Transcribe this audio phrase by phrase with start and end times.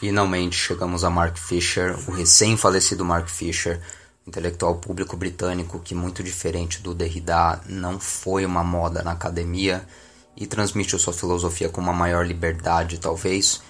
[0.00, 3.78] Finalmente chegamos a Mark Fisher, o recém-falecido Mark Fisher,
[4.26, 9.86] intelectual público britânico que, muito diferente do Derrida, não foi uma moda na academia
[10.34, 13.60] e transmitiu sua filosofia com uma maior liberdade, talvez,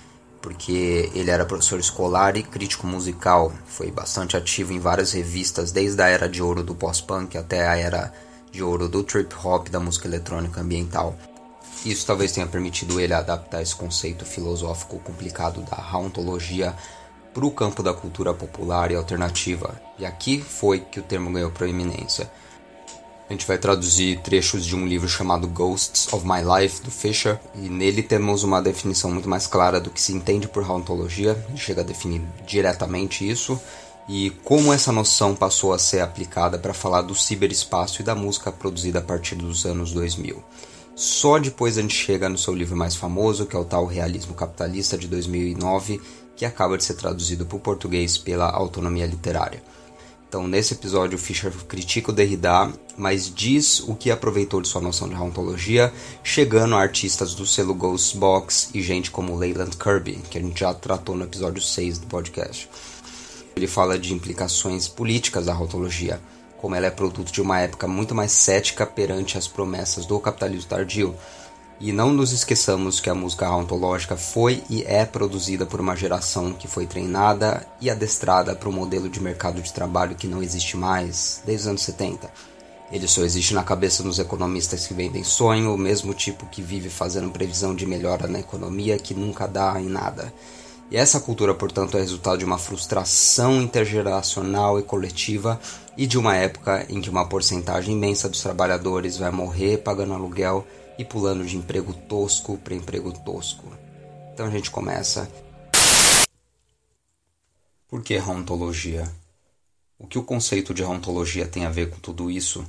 [0.41, 3.53] porque ele era professor escolar e crítico musical.
[3.67, 7.75] Foi bastante ativo em várias revistas, desde a era de ouro do pós-punk até a
[7.75, 8.15] era
[8.53, 11.19] de ouro do trip hop da música eletrônica ambiental.
[11.85, 16.75] Isso talvez tenha permitido ele adaptar esse conceito filosófico complicado da hauntologia
[17.33, 21.51] para o campo da cultura popular e alternativa, e aqui foi que o termo ganhou
[21.51, 22.31] proeminência.
[23.29, 27.39] A gente vai traduzir trechos de um livro chamado Ghosts of My Life, do Fisher,
[27.55, 31.57] e nele temos uma definição muito mais clara do que se entende por hauntologia, ele
[31.57, 33.59] chega a definir diretamente isso,
[34.09, 38.51] e como essa noção passou a ser aplicada para falar do ciberespaço e da música
[38.51, 40.43] produzida a partir dos anos 2000.
[41.01, 44.35] Só depois a gente chega no seu livro mais famoso, que é o tal Realismo
[44.35, 45.99] Capitalista de 2009,
[46.37, 49.63] que acaba de ser traduzido para o português pela Autonomia Literária.
[50.29, 55.09] Então, nesse episódio, Fischer critica o Derrida, mas diz o que aproveitou de sua noção
[55.09, 55.91] de ontologia,
[56.23, 60.61] chegando a artistas do selo Ghost Box e gente como Leyland Kirby, que a gente
[60.61, 62.69] já tratou no episódio 6 do podcast.
[63.57, 66.21] Ele fala de implicações políticas da ontologia
[66.61, 70.69] como ela é produto de uma época muito mais cética perante as promessas do capitalismo
[70.69, 71.15] tardio.
[71.81, 76.53] E não nos esqueçamos que a música ontológica foi e é produzida por uma geração
[76.53, 80.77] que foi treinada e adestrada para um modelo de mercado de trabalho que não existe
[80.77, 82.31] mais desde os anos 70.
[82.93, 86.91] Ele só existe na cabeça dos economistas que vendem sonho, o mesmo tipo que vive
[86.91, 90.31] fazendo previsão de melhora na economia que nunca dá em nada.
[90.91, 95.61] E essa cultura, portanto, é resultado de uma frustração intergeracional e coletiva
[96.01, 100.67] e de uma época em que uma porcentagem imensa dos trabalhadores vai morrer pagando aluguel
[100.99, 103.71] e pulando de emprego tosco para emprego tosco.
[104.33, 105.31] Então a gente começa.
[107.87, 109.07] Por que ontologia?
[109.99, 112.65] O que o conceito de ontologia tem a ver com tudo isso?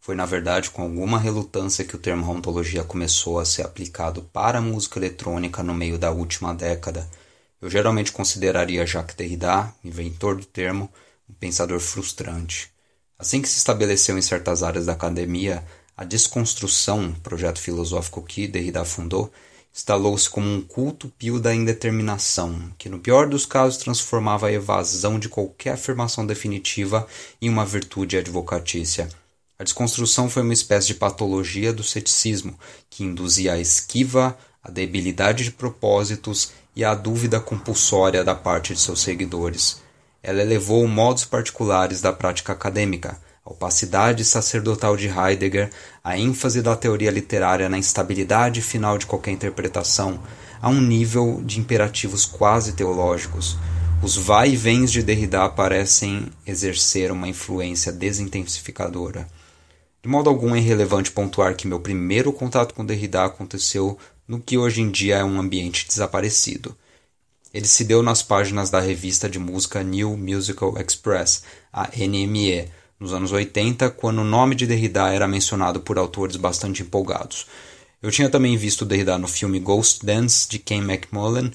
[0.00, 4.56] Foi na verdade com alguma relutância que o termo ontologia começou a ser aplicado para
[4.56, 7.06] a música eletrônica no meio da última década
[7.60, 10.90] eu geralmente consideraria Jacques Derrida, inventor do termo,
[11.28, 12.72] um pensador frustrante.
[13.20, 15.62] Assim que se estabeleceu em certas áreas da academia,
[15.94, 19.30] a desconstrução, projeto filosófico que Derrida fundou,
[19.74, 25.18] instalou-se como um culto pio da indeterminação, que no pior dos casos transformava a evasão
[25.18, 27.06] de qualquer afirmação definitiva
[27.42, 29.06] em uma virtude advocatícia.
[29.58, 35.44] A desconstrução foi uma espécie de patologia do ceticismo, que induzia a esquiva, a debilidade
[35.44, 39.82] de propósitos e a dúvida compulsória da parte de seus seguidores.
[40.22, 45.70] Ela elevou modos particulares da prática acadêmica, a opacidade sacerdotal de Heidegger,
[46.04, 50.20] a ênfase da teoria literária na instabilidade final de qualquer interpretação,
[50.60, 53.56] a um nível de imperativos quase teológicos.
[54.02, 59.26] Os vai e vens de Derrida parecem exercer uma influência desintensificadora.
[60.02, 63.98] De modo algum é irrelevante pontuar que meu primeiro contato com Derrida aconteceu
[64.28, 66.76] no que hoje em dia é um ambiente desaparecido.
[67.52, 72.68] Ele se deu nas páginas da revista de música New Musical Express, a NME,
[72.98, 77.46] nos anos 80, quando o nome de Derrida era mencionado por autores bastante empolgados.
[78.00, 81.52] Eu tinha também visto Derrida no filme Ghost Dance, de Ken McMullen,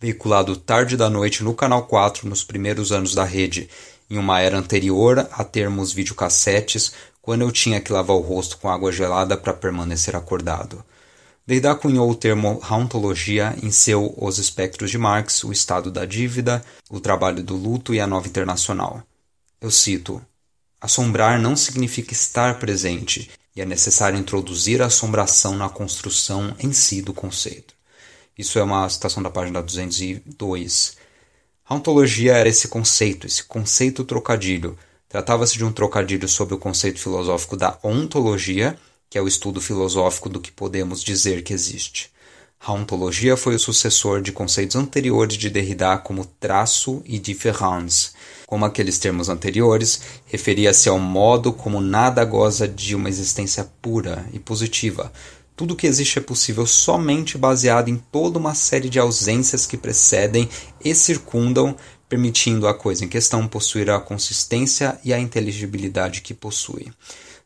[0.00, 3.68] veiculado tarde da noite no Canal 4 nos primeiros anos da rede,
[4.08, 8.70] em uma era anterior a termos videocassetes, quando eu tinha que lavar o rosto com
[8.70, 10.82] água gelada para permanecer acordado.
[11.48, 16.62] Derrida cunhou o termo hauntologia em seu Os Espectros de Marx, o estado da dívida,
[16.90, 19.02] o trabalho do luto e a nova internacional.
[19.58, 20.20] Eu cito:
[20.78, 27.00] Assombrar não significa estar presente, e é necessário introduzir a assombração na construção em si
[27.00, 27.72] do conceito.
[28.36, 30.98] Isso é uma citação da página 202.
[31.66, 34.78] Hauntologia era esse conceito, esse conceito trocadilho.
[35.08, 38.78] Tratava-se de um trocadilho sobre o conceito filosófico da ontologia
[39.10, 42.10] que é o estudo filosófico do que podemos dizer que existe.
[42.60, 48.10] A ontologia foi o sucessor de conceitos anteriores de Derrida como traço e différence.
[48.46, 54.38] Como aqueles termos anteriores, referia-se ao modo como nada goza de uma existência pura e
[54.38, 55.12] positiva.
[55.56, 60.48] Tudo que existe é possível somente baseado em toda uma série de ausências que precedem
[60.84, 61.76] e circundam,
[62.08, 66.92] permitindo a coisa em questão possuir a consistência e a inteligibilidade que possui.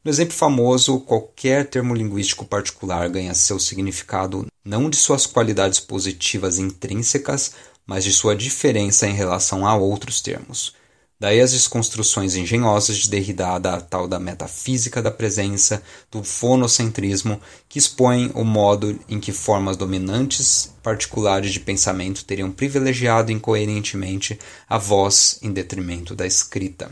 [0.04, 6.58] No exemplo famoso, qualquer termo linguístico particular ganha seu significado não de suas qualidades positivas
[6.58, 7.52] intrínsecas,
[7.86, 10.74] mas de sua diferença em relação a outros termos.
[11.20, 17.78] Daí as desconstruções engenhosas de Derrida da tal da metafísica da presença, do fonocentrismo, que
[17.78, 24.36] expõem o modo em que formas dominantes particulares de pensamento teriam privilegiado incoerentemente
[24.68, 26.90] a voz em detrimento da escrita.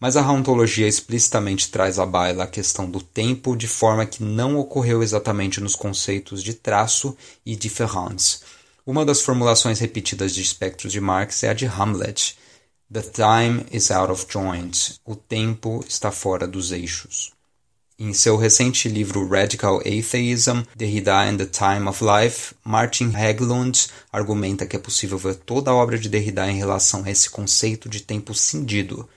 [0.00, 4.56] Mas a ontologia explicitamente traz à baila a questão do tempo de forma que não
[4.56, 7.14] ocorreu exatamente nos conceitos de traço
[7.44, 8.40] e différence.
[8.86, 12.34] Uma das formulações repetidas de espectros de Marx é a de Hamlet,
[12.92, 14.98] The time is out of joint.
[15.04, 17.32] O tempo está fora dos eixos.
[17.96, 24.66] Em seu recente livro Radical Atheism, Derrida and the Time of Life, Martin Haglund argumenta
[24.66, 28.00] que é possível ver toda a obra de Derrida em relação a esse conceito de
[28.00, 29.08] tempo cindido.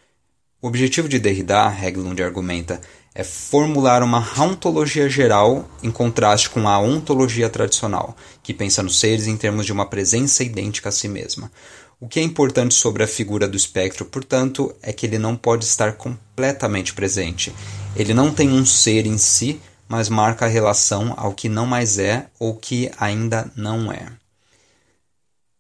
[0.64, 2.80] O objetivo de Derrida, Haglund argumenta,
[3.14, 9.28] é formular uma ontologia geral em contraste com a ontologia tradicional, que pensa nos seres
[9.28, 11.52] em termos de uma presença idêntica a si mesma.
[12.00, 15.66] O que é importante sobre a figura do espectro, portanto, é que ele não pode
[15.66, 17.54] estar completamente presente.
[17.94, 22.00] Ele não tem um ser em si, mas marca a relação ao que não mais
[22.00, 24.08] é ou que ainda não é.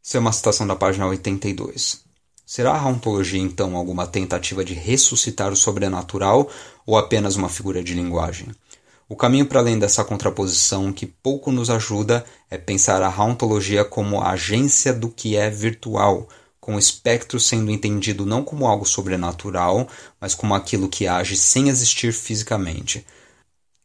[0.01, 2.12] Isso é uma citação da página 82.
[2.55, 6.47] Será a ontologia então alguma tentativa de ressuscitar o sobrenatural
[6.85, 8.49] ou apenas uma figura de linguagem?
[9.09, 14.21] O caminho para além dessa contraposição que pouco nos ajuda é pensar a ontologia como
[14.21, 16.29] a agência do que é virtual,
[16.61, 19.87] com o espectro sendo entendido não como algo sobrenatural,
[20.21, 23.03] mas como aquilo que age sem existir fisicamente.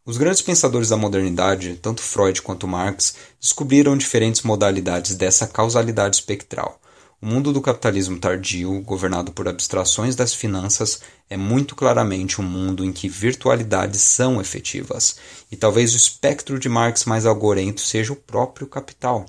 [0.05, 6.79] Os grandes pensadores da modernidade, tanto Freud quanto Marx, descobriram diferentes modalidades dessa causalidade espectral.
[7.21, 12.85] O mundo do capitalismo tardio, governado por abstrações das finanças, é muito claramente um mundo
[12.85, 15.17] em que virtualidades são efetivas,
[15.51, 19.27] e talvez o espectro de Marx mais algorento seja o próprio capital.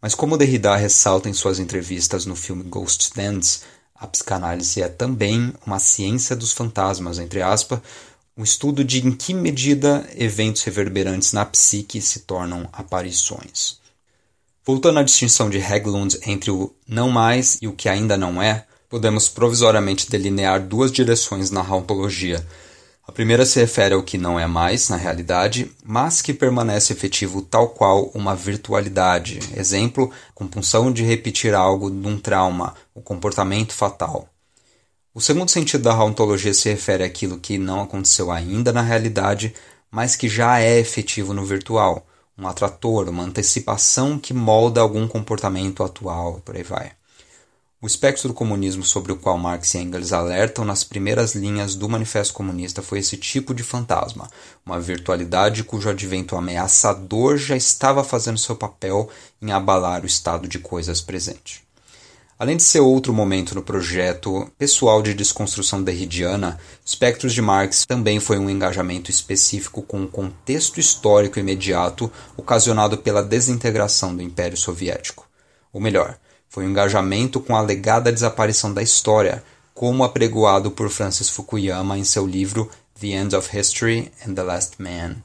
[0.00, 3.62] Mas como Derrida ressalta em suas entrevistas no filme Ghost Dance,
[3.92, 7.80] a psicanálise é também uma ciência dos fantasmas, entre aspas,
[8.36, 13.84] um estudo de em que medida eventos reverberantes na psique se tornam aparições.
[14.66, 18.64] Voltando à distinção de Haglund entre o não mais e o que ainda não é,
[18.88, 22.44] podemos provisoriamente delinear duas direções na ontologia.
[23.06, 27.42] A primeira se refere ao que não é mais, na realidade, mas que permanece efetivo
[27.42, 29.38] tal qual uma virtualidade.
[29.56, 34.28] Exemplo, compulsão de repetir algo num trauma, o comportamento fatal.
[35.14, 39.54] O segundo sentido da ontologia se refere àquilo que não aconteceu ainda na realidade,
[39.92, 42.04] mas que já é efetivo no virtual
[42.38, 46.92] um atrator, uma antecipação que molda algum comportamento atual, por aí vai.
[47.80, 51.88] O espectro do comunismo sobre o qual Marx e Engels alertam nas primeiras linhas do
[51.88, 54.30] Manifesto Comunista foi esse tipo de fantasma,
[54.64, 59.10] uma virtualidade cujo advento ameaçador já estava fazendo seu papel
[59.42, 61.65] em abalar o estado de coisas presente.
[62.38, 68.20] Além de ser outro momento no projeto pessoal de desconstrução derridiana, Espectros de Marx também
[68.20, 75.26] foi um engajamento específico com o contexto histórico imediato ocasionado pela desintegração do Império Soviético.
[75.72, 79.42] Ou melhor, foi um engajamento com a alegada desaparição da história,
[79.72, 84.74] como apregoado por Francis Fukuyama em seu livro The End of History and the Last
[84.78, 85.16] Man.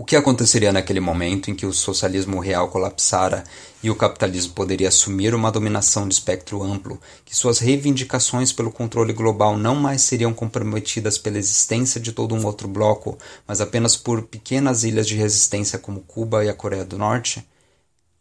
[0.00, 3.42] O que aconteceria naquele momento em que o socialismo real colapsara
[3.82, 9.12] e o capitalismo poderia assumir uma dominação de espectro amplo, que suas reivindicações pelo controle
[9.12, 14.22] global não mais seriam comprometidas pela existência de todo um outro bloco, mas apenas por
[14.22, 17.44] pequenas ilhas de resistência como Cuba e a Coreia do Norte?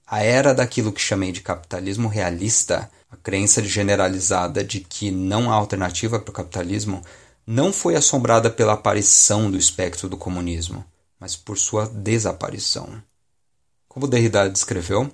[0.07, 5.53] A era daquilo que chamei de capitalismo realista, a crença generalizada de que não há
[5.53, 7.03] alternativa para o capitalismo,
[7.45, 10.83] não foi assombrada pela aparição do espectro do comunismo
[11.19, 13.01] mas por sua desaparição.
[13.87, 15.09] Como Derrida descreveu,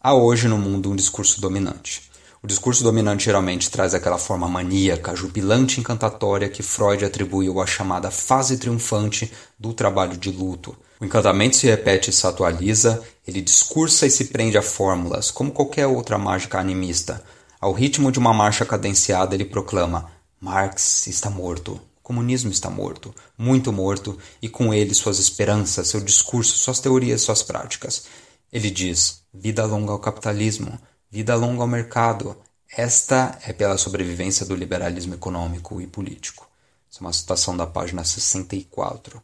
[0.00, 2.08] há hoje no mundo um discurso dominante.
[2.40, 7.66] O discurso dominante geralmente traz aquela forma maníaca, jubilante e encantatória que Freud atribuiu à
[7.66, 10.76] chamada fase triunfante do trabalho de luto.
[11.00, 15.50] O encantamento se repete e se atualiza, ele discursa e se prende a fórmulas, como
[15.50, 17.24] qualquer outra mágica animista.
[17.60, 23.70] Ao ritmo de uma marcha cadenciada, ele proclama: Marx está morto, comunismo está morto, muito
[23.70, 28.04] morto, e com ele suas esperanças, seu discurso, suas teorias, suas práticas.
[28.50, 32.34] Ele diz: vida longa ao capitalismo, vida longa ao mercado.
[32.74, 36.48] Esta é pela sobrevivência do liberalismo econômico e político.
[36.90, 39.22] Essa é uma citação da página 64.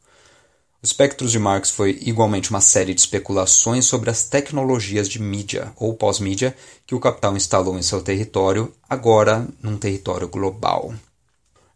[0.83, 5.73] Os Espectros de Marx foi igualmente uma série de especulações sobre as tecnologias de mídia
[5.76, 6.55] ou pós-mídia
[6.87, 10.93] que o capital instalou em seu território, agora num território global.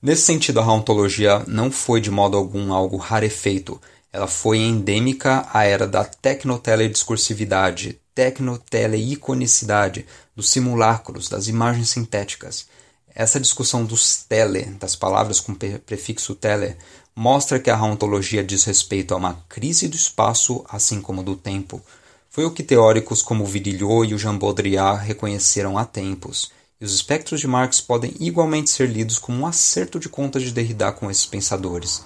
[0.01, 3.81] Nesse sentido, a ontologia não foi de modo algum algo rarefeito.
[4.13, 12.67] Ela foi endêmica à era da tecnotelediscursividade, tecnoteleiconicidade, dos simulacros, das imagens sintéticas.
[13.13, 16.77] Essa discussão dos tele, das palavras com prefixo tele,
[17.15, 21.83] mostra que a ontologia diz respeito a uma crise do espaço, assim como do tempo.
[22.31, 26.95] Foi o que teóricos como Virilhot e o Jean Baudrillard reconheceram há tempos, e os
[26.95, 31.11] espectros de Marx podem igualmente ser lidos como um acerto de contas de Derrida com
[31.11, 32.05] esses pensadores.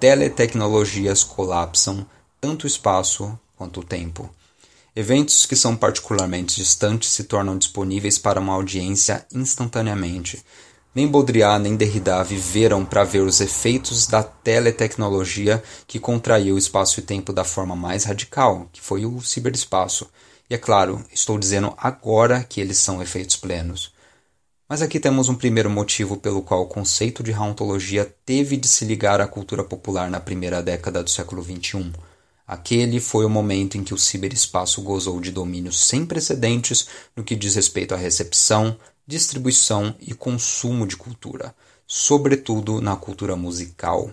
[0.00, 2.06] Teletecnologias colapsam
[2.40, 4.28] tanto o espaço quanto o tempo.
[4.94, 10.44] Eventos que são particularmente distantes se tornam disponíveis para uma audiência instantaneamente.
[10.92, 16.98] Nem Baudrillard nem Derrida viveram para ver os efeitos da teletecnologia que contraiu o espaço
[16.98, 20.08] e tempo da forma mais radical, que foi o ciberespaço.
[20.50, 23.92] E é claro, estou dizendo agora que eles são efeitos plenos.
[24.68, 28.84] Mas aqui temos um primeiro motivo pelo qual o conceito de hauntologia teve de se
[28.84, 31.90] ligar à cultura popular na primeira década do século XXI.
[32.46, 37.34] Aquele foi o momento em que o ciberespaço gozou de domínios sem precedentes no que
[37.34, 41.54] diz respeito à recepção, distribuição e consumo de cultura,
[41.86, 44.10] sobretudo na cultura musical.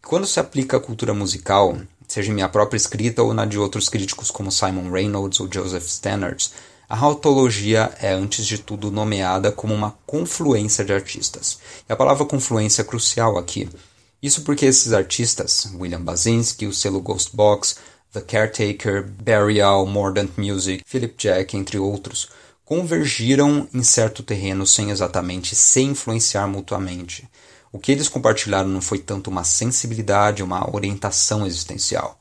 [0.00, 3.58] E quando se aplica à cultura musical, seja em minha própria escrita ou na de
[3.58, 6.48] outros críticos como Simon Reynolds ou Joseph Stannard,
[6.90, 11.60] a autologia é, antes de tudo, nomeada como uma confluência de artistas.
[11.88, 13.70] E a palavra confluência é crucial aqui,
[14.20, 17.76] isso porque esses artistas, William Basinski, o selo Ghost Box,
[18.12, 22.28] The Caretaker, Burial, Mordant Music, Philip Jack, entre outros,
[22.64, 27.26] convergiram em certo terreno sem exatamente se influenciar mutuamente.
[27.72, 32.18] O que eles compartilharam não foi tanto uma sensibilidade, uma orientação existencial.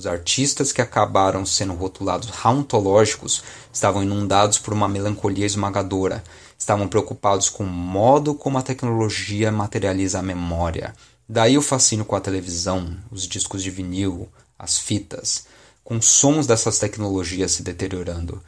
[0.00, 6.24] Os artistas que acabaram sendo rotulados hauntológicos estavam inundados por uma melancolia esmagadora,
[6.58, 10.94] estavam preocupados com o modo como a tecnologia materializa a memória,
[11.28, 14.26] Daí o fascínio com a televisão, os discos de vinil,
[14.58, 15.44] as fitas,
[15.84, 18.42] com sons dessas tecnologias se deteriorando.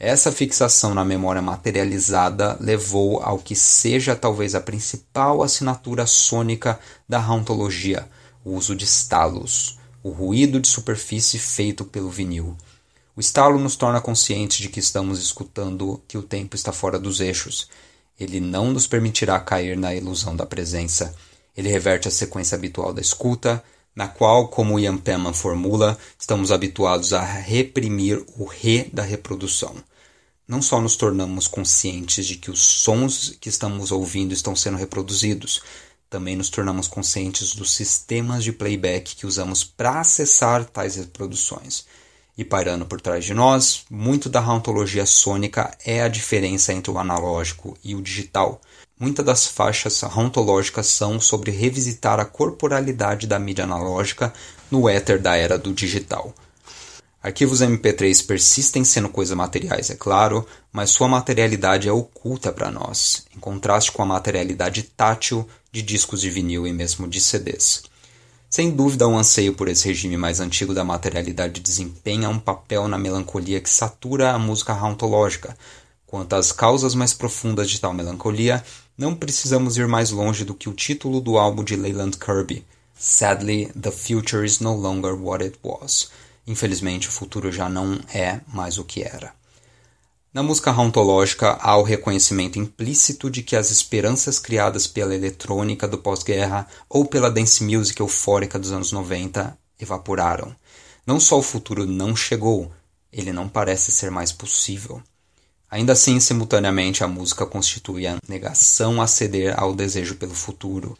[0.00, 7.22] Essa fixação na memória materializada levou ao que seja talvez a principal assinatura sônica da
[7.22, 8.08] hauntologia,
[8.42, 12.56] o uso de estalos, o ruído de superfície feito pelo vinil.
[13.16, 17.20] O estalo nos torna conscientes de que estamos escutando que o tempo está fora dos
[17.20, 17.68] eixos.
[18.20, 21.12] Ele não nos permitirá cair na ilusão da presença
[21.56, 23.62] ele reverte a sequência habitual da escuta,
[23.94, 29.74] na qual, como Ian Penman formula, estamos habituados a reprimir o re da reprodução.
[30.48, 35.62] Não só nos tornamos conscientes de que os sons que estamos ouvindo estão sendo reproduzidos,
[36.10, 41.84] também nos tornamos conscientes dos sistemas de playback que usamos para acessar tais reproduções.
[42.36, 46.98] E pairando por trás de nós, muito da hauntologia sônica é a diferença entre o
[46.98, 48.60] analógico e o digital–
[48.98, 54.32] Muitas das faixas hauntológicas são sobre revisitar a corporalidade da mídia analógica
[54.70, 56.32] no éter da era do digital.
[57.20, 63.26] Arquivos MP3 persistem sendo coisas materiais, é claro, mas sua materialidade é oculta para nós,
[63.34, 67.82] em contraste com a materialidade tátil de discos de vinil e mesmo de CDs.
[68.48, 72.96] Sem dúvida, o anseio por esse regime mais antigo da materialidade desempenha um papel na
[72.96, 75.58] melancolia que satura a música hauntológica.
[76.06, 78.64] Quanto às causas mais profundas de tal melancolia,
[78.96, 82.64] não precisamos ir mais longe do que o título do álbum de Leyland Kirby,
[82.96, 86.08] Sadly, the future is no longer what it was.
[86.46, 89.34] Infelizmente, o futuro já não é mais o que era.
[90.34, 95.96] Na música hauntológica há o reconhecimento implícito de que as esperanças criadas pela eletrônica do
[95.96, 100.52] pós-guerra ou pela dance music eufórica dos anos 90 evaporaram.
[101.06, 102.68] Não só o futuro não chegou,
[103.12, 105.00] ele não parece ser mais possível.
[105.70, 110.98] Ainda assim, simultaneamente, a música constitui a negação a ceder ao desejo pelo futuro.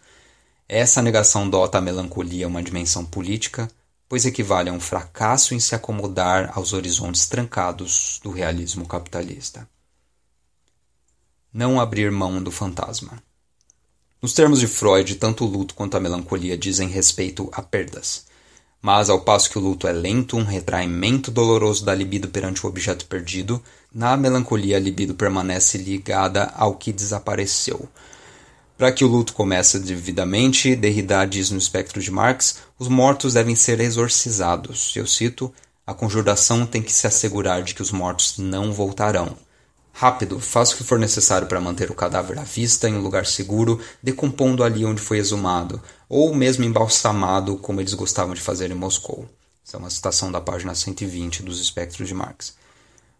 [0.68, 3.68] Essa negação dota a melancolia uma dimensão política,
[4.14, 9.68] pois equivale a um fracasso em se acomodar aos horizontes trancados do realismo capitalista.
[11.52, 13.20] Não abrir mão do fantasma.
[14.22, 18.26] Nos termos de Freud, tanto o luto quanto a melancolia dizem respeito a perdas.
[18.80, 22.68] Mas, ao passo que o luto é lento, um retraimento doloroso da libido perante o
[22.68, 23.60] objeto perdido,
[23.92, 27.88] na melancolia a libido permanece ligada ao que desapareceu.
[28.76, 33.54] Para que o luto comece devidamente, Derrida diz no espectro de Marx, os mortos devem
[33.54, 34.92] ser exorcizados.
[34.96, 35.52] Eu cito,
[35.86, 39.36] a conjuração tem que se assegurar de que os mortos não voltarão.
[39.92, 43.26] Rápido, faça o que for necessário para manter o cadáver à vista em um lugar
[43.26, 48.74] seguro, decompondo ali onde foi exumado, ou mesmo embalsamado, como eles gostavam de fazer em
[48.74, 49.28] Moscou.
[49.64, 52.56] Essa é uma citação da página 120 dos Espectros de Marx.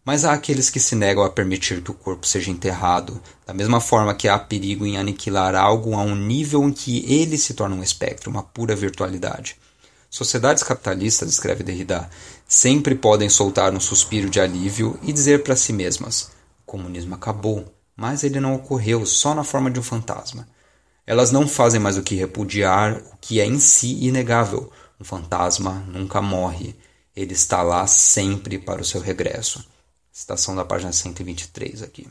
[0.05, 3.81] Mas há aqueles que se negam a permitir que o corpo seja enterrado, da mesma
[3.81, 7.75] forma que há perigo em aniquilar algo a um nível em que ele se torna
[7.75, 9.57] um espectro, uma pura virtualidade.
[10.11, 12.09] Sociedades capitalistas, escreve Derrida,
[12.47, 16.31] sempre podem soltar um suspiro de alívio e dizer para si mesmas:
[16.67, 17.65] comunismo acabou.
[17.97, 20.47] mas ele não ocorreu só na forma de um fantasma.
[21.07, 24.71] Elas não fazem mais do que repudiar o que é em si inegável.
[25.01, 26.77] Um fantasma nunca morre,
[27.17, 29.65] ele está lá sempre para o seu regresso.
[30.17, 32.07] Citação da página 123 aqui.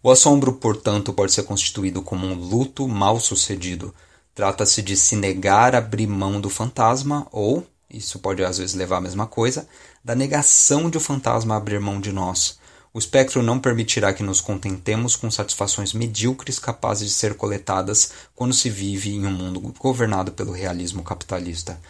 [0.00, 3.92] O assombro, portanto, pode ser constituído como um luto mal sucedido.
[4.32, 8.98] Trata-se de se negar a abrir mão do fantasma, ou, isso pode às vezes levar
[8.98, 9.68] à mesma coisa,
[10.04, 12.60] da negação de o fantasma abrir mão de nós.
[12.94, 18.54] O espectro não permitirá que nos contentemos com satisfações medíocres capazes de ser coletadas quando
[18.54, 21.80] se vive em um mundo governado pelo realismo capitalista.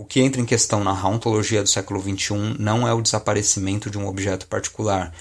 [0.00, 3.98] O que entra em questão na ontologia do século XXI não é o desaparecimento de
[3.98, 5.12] um objeto particular,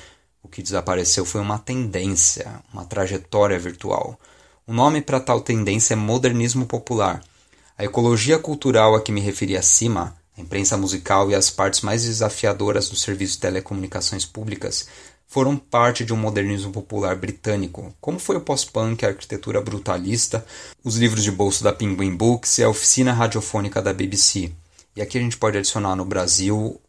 [0.43, 4.19] o que desapareceu foi uma tendência, uma trajetória virtual.
[4.67, 7.23] O nome para tal tendência é modernismo popular.
[7.75, 12.03] A ecologia cultural a que me referi acima, a imprensa musical e as partes mais
[12.03, 14.87] desafiadoras do serviço de telecomunicações públicas
[15.25, 20.45] foram parte de um modernismo popular britânico, como foi o pós-punk, a arquitetura brutalista,
[20.83, 24.51] os livros de bolso da Penguin Books e a oficina radiofônica da BBC.
[24.97, 26.81] E aqui a gente pode adicionar no Brasil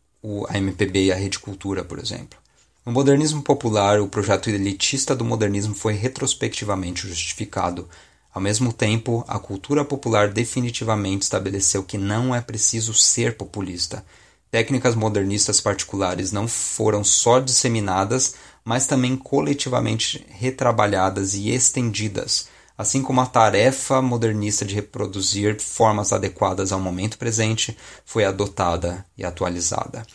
[0.48, 2.38] a MPB e a Rede Cultura, por exemplo.
[2.86, 7.86] No modernismo popular, o projeto elitista do modernismo foi retrospectivamente justificado.
[8.32, 14.02] Ao mesmo tempo, a cultura popular definitivamente estabeleceu que não é preciso ser populista.
[14.50, 22.48] Técnicas modernistas particulares não foram só disseminadas, mas também coletivamente retrabalhadas e estendidas,
[22.78, 29.24] assim como a tarefa modernista de reproduzir formas adequadas ao momento presente foi adotada e
[29.24, 30.06] atualizada.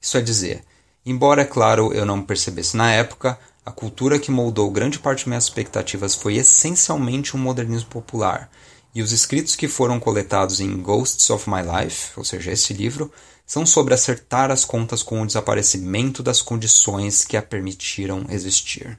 [0.00, 0.62] Isso é dizer,
[1.04, 5.30] Embora, é claro, eu não percebesse na época, a cultura que moldou grande parte de
[5.30, 8.50] minhas expectativas foi essencialmente um modernismo popular,
[8.94, 13.10] e os escritos que foram coletados em Ghosts of My Life, ou seja, esse livro,
[13.46, 18.98] são sobre acertar as contas com o desaparecimento das condições que a permitiram existir.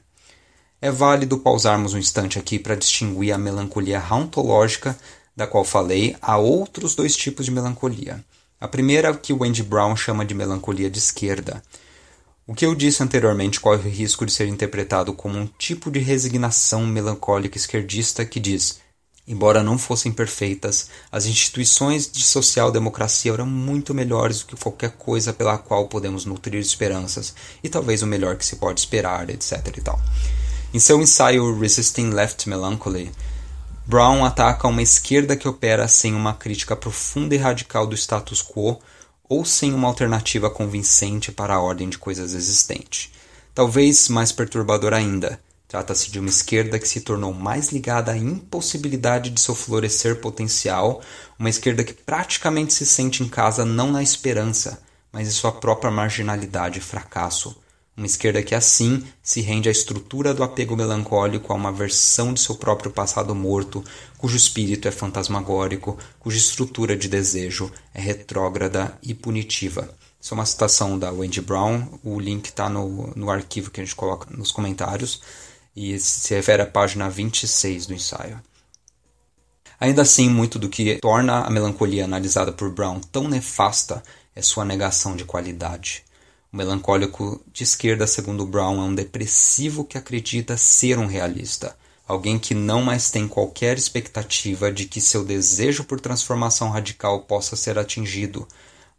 [0.82, 4.98] É válido pausarmos um instante aqui para distinguir a melancolia ontológica,
[5.36, 8.22] da qual falei, a outros dois tipos de melancolia.
[8.60, 11.62] A primeira, que o Brown chama de melancolia de esquerda,
[12.44, 16.00] o que eu disse anteriormente corre o risco de ser interpretado como um tipo de
[16.00, 18.80] resignação melancólica esquerdista que diz:
[19.24, 25.32] embora não fossem perfeitas, as instituições de social-democracia eram muito melhores do que qualquer coisa
[25.32, 29.76] pela qual podemos nutrir esperanças, e talvez o melhor que se pode esperar, etc.
[29.76, 30.02] E tal.
[30.74, 33.12] Em seu ensaio Resisting Left Melancholy,
[33.86, 38.80] Brown ataca uma esquerda que opera sem uma crítica profunda e radical do status quo
[39.28, 43.12] ou sem uma alternativa convincente para a ordem de coisas existente.
[43.54, 49.28] Talvez mais perturbador ainda, trata-se de uma esquerda que se tornou mais ligada à impossibilidade
[49.28, 51.02] de seu florescer potencial,
[51.38, 54.82] uma esquerda que praticamente se sente em casa não na esperança,
[55.12, 57.61] mas em sua própria marginalidade e fracasso,
[58.02, 62.40] uma esquerda que assim se rende à estrutura do apego melancólico a uma versão de
[62.40, 63.84] seu próprio passado morto,
[64.18, 69.88] cujo espírito é fantasmagórico, cuja estrutura de desejo é retrógrada e punitiva.
[70.20, 73.84] Isso é uma citação da Wendy Brown, o link está no, no arquivo que a
[73.84, 75.22] gente coloca nos comentários
[75.76, 78.42] e se refere à página 26 do ensaio.
[79.78, 84.02] Ainda assim, muito do que torna a melancolia analisada por Brown tão nefasta
[84.34, 86.02] é sua negação de qualidade.
[86.52, 91.74] O melancólico de esquerda, segundo Brown, é um depressivo que acredita ser um realista,
[92.06, 97.56] alguém que não mais tem qualquer expectativa de que seu desejo por transformação radical possa
[97.56, 98.46] ser atingido,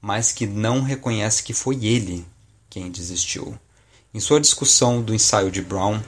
[0.01, 2.25] mas que não reconhece que foi ele
[2.71, 3.55] quem desistiu.
[4.11, 6.01] Em sua discussão do ensaio de Brown,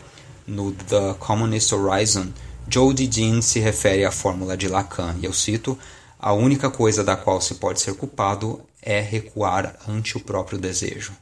[0.47, 2.33] no The Communist Horizon,
[2.67, 5.77] Joe Dean se refere à fórmula de Lacan, e eu cito:
[6.17, 11.13] A única coisa da qual se pode ser culpado é recuar ante o próprio desejo.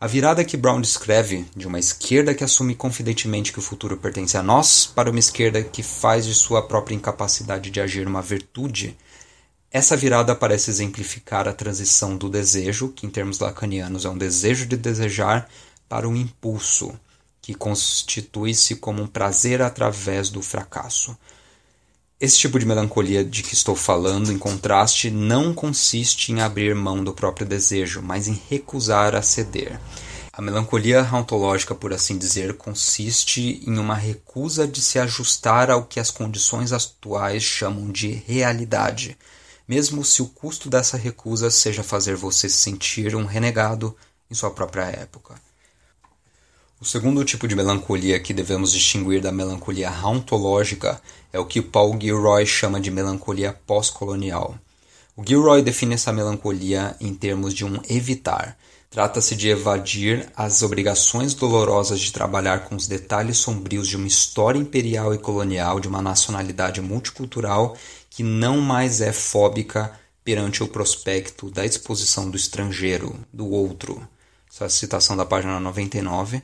[0.00, 4.36] A virada que Brown descreve, de uma esquerda que assume confidentemente que o futuro pertence
[4.36, 8.96] a nós, para uma esquerda que faz de sua própria incapacidade de agir uma virtude,
[9.72, 14.66] essa virada parece exemplificar a transição do desejo, que em termos lacanianos é um desejo
[14.66, 15.50] de desejar,
[15.88, 16.96] para um impulso,
[17.42, 21.18] que constitui-se como um prazer através do fracasso.
[22.20, 27.04] Esse tipo de melancolia de que estou falando, em contraste, não consiste em abrir mão
[27.04, 29.78] do próprio desejo, mas em recusar a ceder.
[30.32, 36.00] A melancolia ontológica, por assim dizer, consiste em uma recusa de se ajustar ao que
[36.00, 39.16] as condições atuais chamam de realidade,
[39.68, 43.96] mesmo se o custo dessa recusa seja fazer você se sentir um renegado
[44.28, 45.36] em sua própria época.
[46.80, 52.00] O segundo tipo de melancolia que devemos distinguir da melancolia ontológica é o que Paul
[52.00, 54.56] Gilroy chama de melancolia pós-colonial.
[55.16, 58.56] O Gilroy define essa melancolia em termos de um evitar.
[58.88, 64.60] Trata-se de evadir as obrigações dolorosas de trabalhar com os detalhes sombrios de uma história
[64.60, 67.76] imperial e colonial de uma nacionalidade multicultural
[68.08, 74.00] que não mais é fóbica perante o prospecto da exposição do estrangeiro, do outro.
[74.48, 76.40] Essa é a citação da página 99.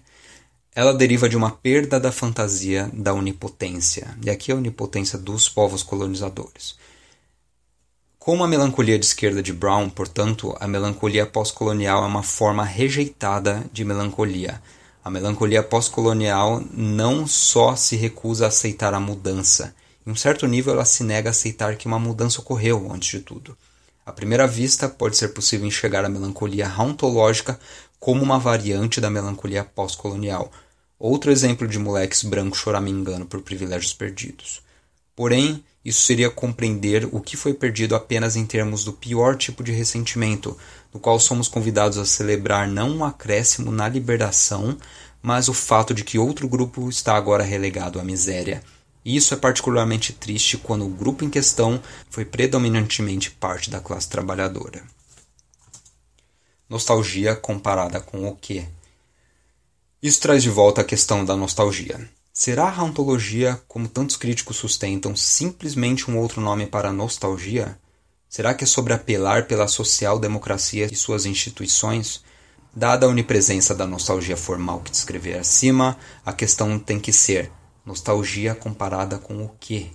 [0.77, 5.85] Ela deriva de uma perda da fantasia da onipotência, e aqui a onipotência dos povos
[5.85, 6.77] colonizadores.
[8.19, 13.65] Como a melancolia de esquerda de Brown, portanto, a melancolia pós-colonial é uma forma rejeitada
[13.73, 14.61] de melancolia.
[15.05, 19.73] A melancolia pós-colonial não só se recusa a aceitar a mudança,
[20.05, 23.21] em um certo nível ela se nega a aceitar que uma mudança ocorreu antes de
[23.21, 23.57] tudo.
[24.05, 27.59] À primeira vista, pode ser possível enxergar a melancolia hauntológica
[27.99, 30.53] como uma variante da melancolia pós-colonial,
[31.07, 34.63] outro exemplo de moleques brancos choramingando por privilégios perdidos.
[35.15, 39.71] Porém, isso seria compreender o que foi perdido apenas em termos do pior tipo de
[39.71, 40.57] ressentimento,
[40.93, 44.79] no qual somos convidados a celebrar não um acréscimo na liberação,
[45.21, 48.63] mas o fato de que outro grupo está agora relegado à miséria.
[49.05, 54.09] E isso é particularmente triste quando o grupo em questão foi predominantemente parte da classe
[54.09, 54.83] trabalhadora.
[56.67, 58.67] Nostalgia comparada com o quê?
[60.05, 61.99] Isso traz de volta a questão da nostalgia.
[62.31, 67.79] Será a ontologia, como tantos críticos sustentam, simplesmente um outro nome para nostalgia?
[68.29, 72.23] Será que é sobre apelar pela social-democracia e suas instituições?
[72.77, 77.51] Dada a onipresença da nostalgia formal que descrevi acima, a questão tem que ser:
[77.83, 79.87] nostalgia comparada com o quê?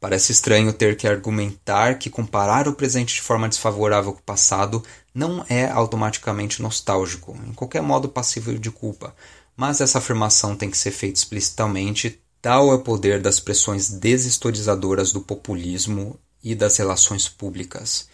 [0.00, 4.82] Parece estranho ter que argumentar que comparar o presente de forma desfavorável com o passado
[5.12, 9.12] não é automaticamente nostálgico, em qualquer modo passível de culpa,
[9.56, 15.10] mas essa afirmação tem que ser feita explicitamente, tal é o poder das pressões deshistorizadoras
[15.10, 18.08] do populismo e das relações públicas.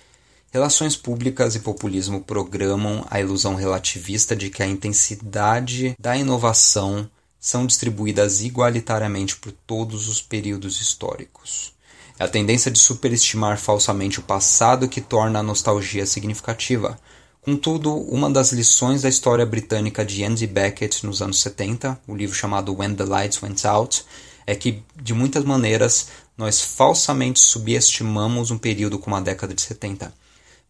[0.51, 7.67] Relações públicas e populismo programam a ilusão relativista de que a intensidade da inovação são
[7.67, 11.74] distribuídas igualitariamente por todos os períodos históricos.
[12.19, 16.99] É a tendência de superestimar falsamente o passado que torna a nostalgia significativa,
[17.45, 22.35] Contudo, uma das lições da história britânica de Andy Beckett nos anos 70, o livro
[22.35, 24.03] chamado When the Lights Went Out,
[24.47, 30.11] é que, de muitas maneiras, nós falsamente subestimamos um período como a década de 70.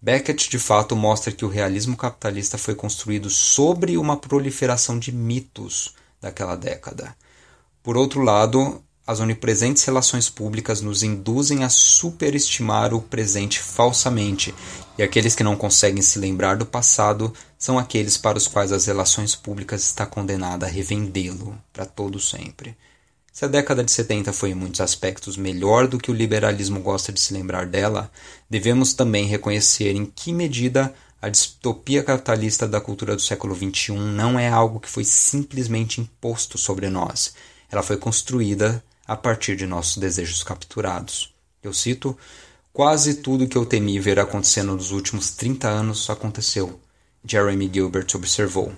[0.03, 5.95] Beckett, de fato, mostra que o realismo capitalista foi construído sobre uma proliferação de mitos
[6.21, 7.15] daquela década.
[7.85, 14.55] Por outro lado, as onipresentes relações públicas nos induzem a superestimar o presente falsamente,
[14.97, 18.87] e aqueles que não conseguem se lembrar do passado são aqueles para os quais as
[18.87, 22.75] relações públicas está condenada a revendê-lo para todo sempre.
[23.31, 27.13] Se a década de 70 foi em muitos aspectos melhor do que o liberalismo gosta
[27.13, 28.11] de se lembrar dela,
[28.49, 34.39] devemos também reconhecer em que medida a distopia capitalista da cultura do século XXI não
[34.39, 37.35] é algo que foi simplesmente imposto sobre nós.
[37.71, 41.35] Ela foi construída a partir de nossos desejos capturados.
[41.63, 42.17] Eu cito:
[42.73, 46.81] Quase tudo que eu temi ver acontecendo nos últimos 30 anos aconteceu,
[47.25, 48.73] Jeremy Gilbert observou.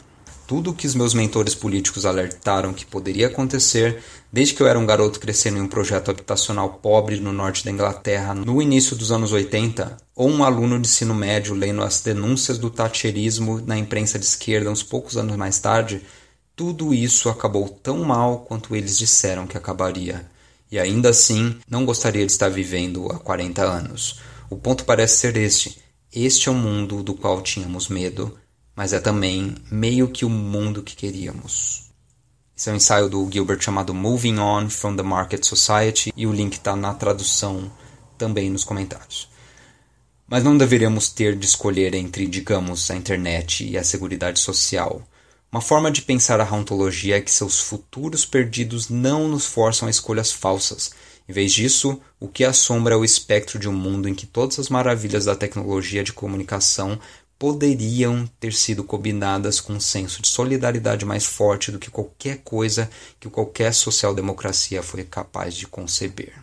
[0.47, 4.01] Tudo o que os meus mentores políticos alertaram que poderia acontecer
[4.33, 7.71] desde que eu era um garoto crescendo em um projeto habitacional pobre no norte da
[7.71, 12.59] Inglaterra no início dos anos 80, ou um aluno de ensino médio lendo as denúncias
[12.59, 16.03] do thatcherismo na imprensa de esquerda uns poucos anos mais tarde,
[16.57, 20.27] tudo isso acabou tão mal quanto eles disseram que acabaria.
[20.73, 24.21] E ainda assim, não gostaria de estar vivendo há 40 anos.
[24.49, 25.79] O ponto parece ser este:
[26.11, 28.37] este é o mundo do qual tínhamos medo,
[28.75, 31.90] mas é também meio que o mundo que queríamos.
[32.57, 36.33] Esse é um ensaio do Gilbert chamado Moving On from the Market Society e o
[36.33, 37.71] link está na tradução
[38.16, 39.29] também nos comentários.
[40.27, 45.07] Mas não deveríamos ter de escolher entre, digamos, a internet e a seguridade social
[45.57, 49.90] uma forma de pensar a ontologia é que seus futuros perdidos não nos forçam a
[49.90, 50.90] escolhas falsas.
[51.27, 54.59] Em vez disso, o que assombra é o espectro de um mundo em que todas
[54.59, 57.01] as maravilhas da tecnologia de comunicação
[57.38, 62.90] poderiam ter sido combinadas com um senso de solidariedade mais forte do que qualquer coisa
[63.19, 66.35] que qualquer social-democracia foi capaz de conceber.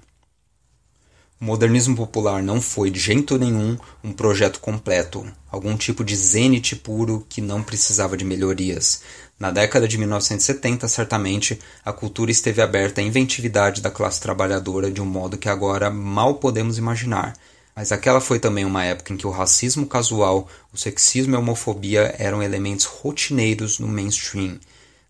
[1.43, 6.73] O modernismo popular não foi de jeito nenhum um projeto completo, algum tipo de zênite
[6.73, 9.01] puro que não precisava de melhorias.
[9.37, 15.01] Na década de 1970, certamente, a cultura esteve aberta à inventividade da classe trabalhadora de
[15.01, 17.33] um modo que agora mal podemos imaginar.
[17.75, 21.39] Mas aquela foi também uma época em que o racismo casual, o sexismo e a
[21.39, 24.61] homofobia eram elementos rotineiros no mainstream.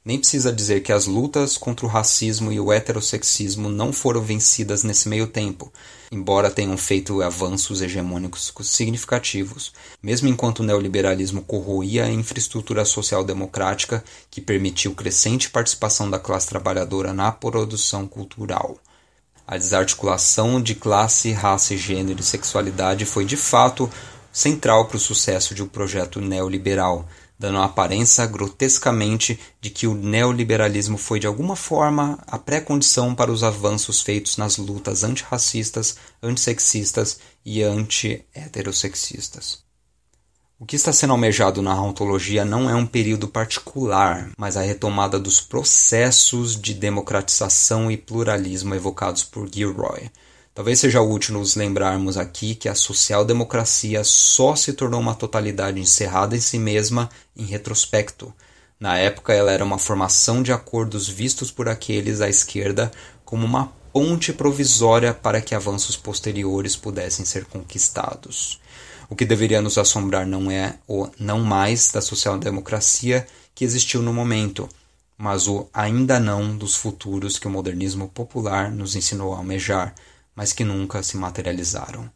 [0.05, 4.83] Nem precisa dizer que as lutas contra o racismo e o heterossexismo não foram vencidas
[4.83, 5.71] nesse meio tempo,
[6.11, 14.03] embora tenham feito avanços hegemônicos significativos, mesmo enquanto o neoliberalismo corroía a infraestrutura social democrática
[14.29, 18.77] que permitiu crescente participação da classe trabalhadora na produção cultural.
[19.47, 23.89] A desarticulação de classe, raça, gênero e sexualidade foi de fato
[24.33, 27.07] central para o sucesso de um projeto neoliberal
[27.43, 33.29] dando a aparência grotescamente de que o neoliberalismo foi de alguma forma a pré-condição para
[33.29, 39.61] os avanços feitos nas lutas antirracistas, antissexistas e anti-heterossexistas.
[40.57, 45.19] O que está sendo almejado na ontologia não é um período particular, mas a retomada
[45.19, 50.09] dos processos de democratização e pluralismo evocados por Gilroy,
[50.55, 56.35] Talvez seja útil nos lembrarmos aqui que a social-democracia só se tornou uma totalidade encerrada
[56.35, 58.31] em si mesma em retrospecto.
[58.79, 62.91] Na época, ela era uma formação de acordos vistos por aqueles à esquerda
[63.25, 68.61] como uma ponte provisória para que avanços posteriores pudessem ser conquistados.
[69.09, 74.13] O que deveria nos assombrar não é o não mais da social-democracia que existiu no
[74.13, 74.69] momento,
[75.17, 79.95] mas o ainda não dos futuros que o modernismo popular nos ensinou a almejar
[80.35, 82.09] mas que nunca se materializaram.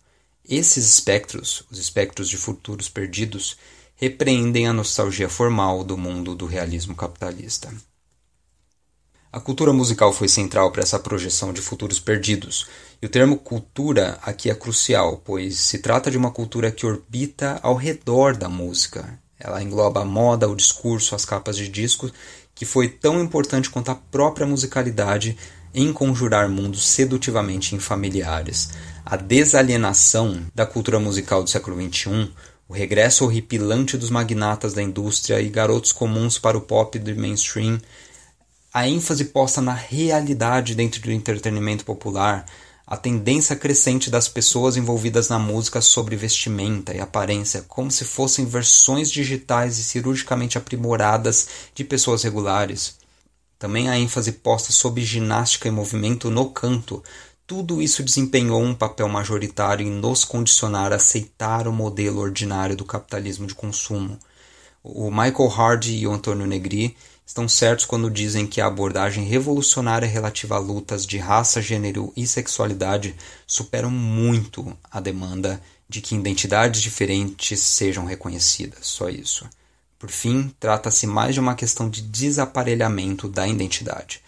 [0.47, 3.58] Esses espectros, os espectros de futuros perdidos,
[3.95, 7.73] repreendem a nostalgia formal do mundo do realismo capitalista.
[9.32, 12.65] A cultura musical foi central para essa projeção de futuros perdidos,
[13.01, 17.60] e o termo cultura aqui é crucial, pois se trata de uma cultura que orbita
[17.62, 19.19] ao redor da música.
[19.38, 22.13] Ela engloba a moda, o discurso, as capas de discos,
[22.56, 25.38] que foi tão importante quanto a própria musicalidade
[25.73, 28.69] em conjurar mundos sedutivamente infamiliares.
[29.06, 32.32] A desalienação da cultura musical do século XXI,
[32.67, 37.80] o regresso horripilante dos magnatas da indústria e garotos comuns para o pop do mainstream,
[38.73, 42.45] a ênfase posta na realidade dentro do entretenimento popular,
[42.86, 48.45] a tendência crescente das pessoas envolvidas na música sobre vestimenta e aparência, como se fossem
[48.45, 52.96] versões digitais e cirurgicamente aprimoradas de pessoas regulares.
[53.60, 57.04] Também a ênfase posta sobre ginástica e movimento no canto.
[57.46, 62.86] Tudo isso desempenhou um papel majoritário em nos condicionar a aceitar o modelo ordinário do
[62.86, 64.20] capitalismo de consumo.
[64.84, 70.08] O Michael Hardy e o Antônio Negri estão certos quando dizem que a abordagem revolucionária
[70.08, 73.15] relativa a lutas de raça, gênero e sexualidade
[73.46, 78.88] superam muito a demanda de que identidades diferentes sejam reconhecidas.
[78.88, 79.46] Só isso.
[79.99, 84.21] Por fim, trata-se mais de uma questão de desaparelhamento da identidade.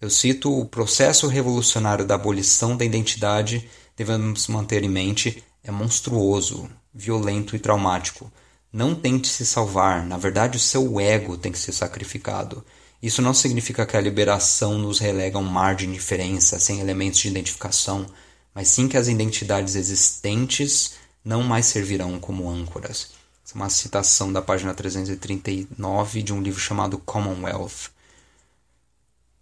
[0.00, 6.70] Eu cito o processo revolucionário da abolição da identidade, devemos manter em mente, é monstruoso,
[6.94, 8.30] violento e traumático.
[8.72, 12.64] Não tente se salvar, na verdade o seu ego tem que ser sacrificado.
[13.02, 17.18] Isso não significa que a liberação nos relega a um mar de indiferença, sem elementos
[17.18, 18.06] de identificação,
[18.54, 20.92] mas sim que as identidades existentes
[21.24, 23.17] não mais servirão como âncoras.
[23.50, 27.90] É uma citação da página 339 de um livro chamado Commonwealth.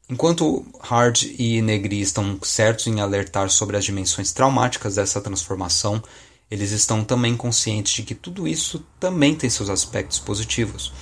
[0.09, 6.01] Enquanto Hard e Negri estão certos em alertar sobre as dimensões traumáticas dessa transformação,
[6.49, 10.93] eles estão também conscientes de que tudo isso também tem seus aspectos positivos.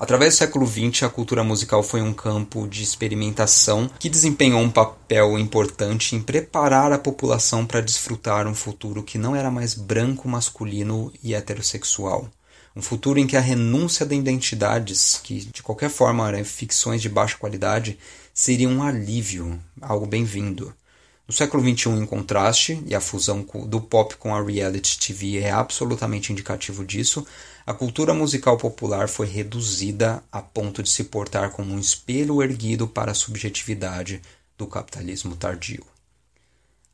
[0.00, 4.70] Através do século XX, a cultura musical foi um campo de experimentação que desempenhou um
[4.70, 10.26] papel importante em preparar a população para desfrutar um futuro que não era mais branco,
[10.26, 12.30] masculino e heterossexual.
[12.74, 17.10] Um futuro em que a renúncia de identidades, que de qualquer forma eram ficções de
[17.10, 17.98] baixa qualidade,
[18.32, 20.74] seria um alívio, algo bem-vindo.
[21.30, 25.52] No século XXI, em contraste, e a fusão do pop com a reality TV é
[25.52, 27.24] absolutamente indicativo disso,
[27.64, 32.88] a cultura musical popular foi reduzida a ponto de se portar como um espelho erguido
[32.88, 34.20] para a subjetividade
[34.58, 35.84] do capitalismo tardio.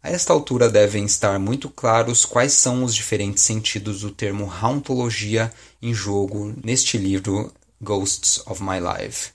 [0.02, 5.50] A esta altura devem estar muito claros quais são os diferentes sentidos do termo hauntologia
[5.80, 9.30] em jogo neste livro Ghosts of My Life.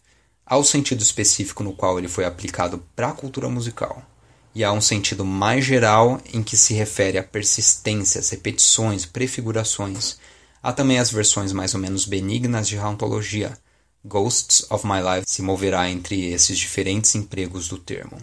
[0.45, 4.05] Há o sentido específico no qual ele foi aplicado para a cultura musical
[4.53, 10.17] e há um sentido mais geral em que se refere a persistências, repetições, prefigurações.
[10.61, 13.57] Há também as versões mais ou menos benignas de hauntologia.
[14.03, 18.17] Ghosts of My Life se moverá entre esses diferentes empregos do termo.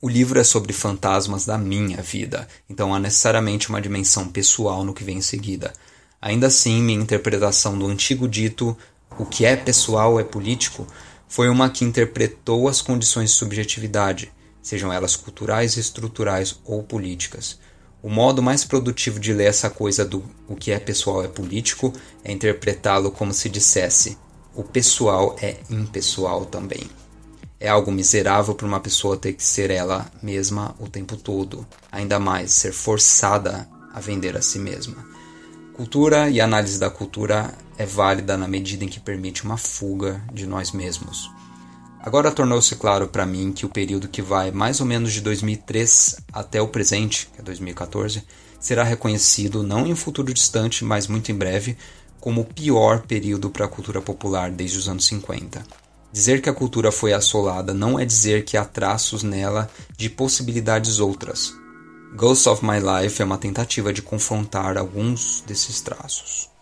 [0.00, 4.92] O livro é sobre fantasmas da minha vida, então há necessariamente uma dimensão pessoal no
[4.92, 5.72] que vem em seguida.
[6.20, 8.76] Ainda assim, minha interpretação do antigo dito
[9.18, 10.86] o que é pessoal é político
[11.28, 14.30] foi uma que interpretou as condições de subjetividade,
[14.66, 17.56] sejam elas culturais, estruturais ou políticas.
[18.02, 21.92] O modo mais produtivo de ler essa coisa do o que é pessoal é político
[22.24, 24.18] é interpretá-lo como se dissesse:
[24.56, 26.82] o pessoal é impessoal também.
[27.60, 32.18] É algo miserável para uma pessoa ter que ser ela mesma o tempo todo, ainda
[32.18, 34.96] mais ser forçada a vender a si mesma.
[35.74, 40.44] Cultura e análise da cultura é válida na medida em que permite uma fuga de
[40.44, 41.35] nós mesmos.
[42.06, 46.18] Agora tornou-se claro para mim que o período que vai mais ou menos de 2003
[46.32, 48.22] até o presente, que é 2014,
[48.60, 51.76] será reconhecido não em um futuro distante, mas muito em breve,
[52.20, 55.66] como o pior período para a cultura popular desde os anos 50.
[56.12, 61.00] Dizer que a cultura foi assolada não é dizer que há traços nela de possibilidades
[61.00, 61.52] outras.
[62.14, 66.55] Ghost of My Life é uma tentativa de confrontar alguns desses traços.